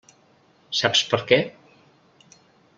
[0.79, 1.39] Saps per què?